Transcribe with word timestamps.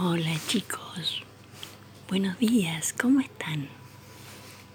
Hola 0.00 0.34
chicos, 0.48 1.22
buenos 2.08 2.36
días, 2.40 2.92
¿cómo 2.92 3.20
están? 3.20 3.68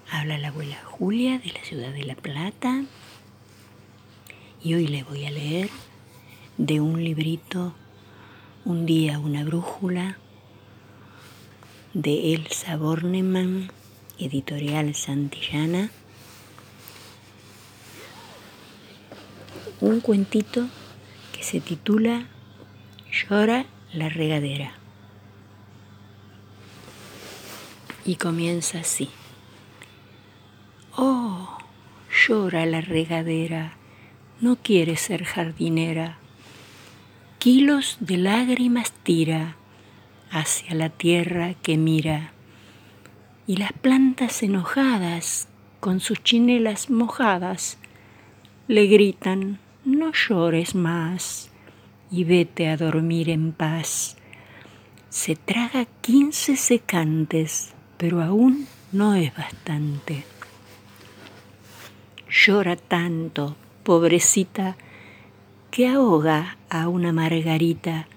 Habla 0.09 0.37
la 0.37 0.47
abuela 0.47 0.81
Julia 0.85 1.39
de 1.39 1.51
la 1.51 1.61
ciudad 1.65 1.91
de 1.91 2.05
La 2.05 2.15
Plata 2.15 2.85
y 4.63 4.75
hoy 4.75 4.87
les 4.87 5.05
voy 5.05 5.25
a 5.25 5.31
leer 5.31 5.69
de 6.57 6.79
un 6.79 7.03
librito, 7.03 7.73
Un 8.63 8.85
día, 8.85 9.19
una 9.19 9.43
brújula, 9.43 10.17
de 11.93 12.33
Elsa 12.33 12.77
Bornemann, 12.77 13.73
editorial 14.19 14.95
Santillana, 14.95 15.91
un 19.81 19.99
cuentito 19.99 20.69
que 21.33 21.43
se 21.43 21.59
titula 21.59 22.25
Llora 23.11 23.65
la 23.91 24.07
regadera. 24.07 24.78
Y 28.05 28.15
comienza 28.15 28.79
así. 28.79 29.09
Oh, 30.95 31.57
llora 32.27 32.65
la 32.65 32.81
regadera, 32.81 33.73
no 34.41 34.57
quiere 34.57 34.97
ser 34.97 35.23
jardinera. 35.23 36.17
Kilos 37.37 37.97
de 37.99 38.17
lágrimas 38.17 38.91
tira 39.03 39.55
hacia 40.31 40.75
la 40.75 40.89
tierra 40.89 41.53
que 41.55 41.77
mira. 41.77 42.31
Y 43.47 43.57
las 43.57 43.73
plantas 43.73 44.43
enojadas, 44.43 45.47
con 45.79 46.01
sus 46.01 46.21
chinelas 46.21 46.89
mojadas, 46.89 47.77
le 48.67 48.85
gritan, 48.87 49.59
no 49.85 50.11
llores 50.11 50.75
más 50.75 51.49
y 52.11 52.23
vete 52.25 52.67
a 52.67 52.77
dormir 52.77 53.29
en 53.29 53.53
paz. 53.53 54.17
Se 55.09 55.35
traga 55.35 55.85
quince 56.01 56.55
secantes 56.55 57.73
pero 57.99 58.21
aún 58.23 58.65
no 58.93 59.13
es 59.13 59.35
bastante. 59.35 60.23
Llora 62.29 62.77
tanto, 62.77 63.57
pobrecita, 63.83 64.77
que 65.69 65.89
ahoga 65.89 66.57
a 66.69 66.87
una 66.87 67.11
margarita. 67.11 68.07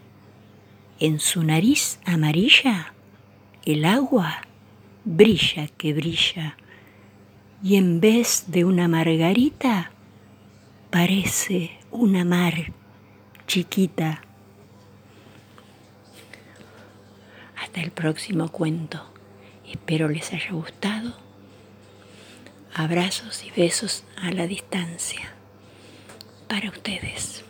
En 1.01 1.19
su 1.19 1.43
nariz 1.43 1.99
amarilla 2.05 2.95
el 3.65 3.85
agua 3.85 4.43
brilla 5.05 5.67
que 5.67 5.93
brilla, 5.93 6.57
y 7.61 7.75
en 7.75 8.01
vez 8.01 8.45
de 8.47 8.65
una 8.65 8.87
margarita 8.87 9.91
parece 10.91 11.73
una 11.91 12.25
mar 12.25 12.73
chiquita. 13.49 14.23
Hasta 17.61 17.81
el 17.81 17.91
próximo 17.91 18.49
cuento. 18.49 19.13
Espero 19.69 20.09
les 20.09 20.33
haya 20.33 20.53
gustado. 20.53 21.15
Abrazos 22.75 23.45
y 23.45 23.51
besos 23.51 24.05
a 24.17 24.31
la 24.31 24.47
distancia 24.47 25.33
para 26.49 26.71
ustedes. 26.71 27.45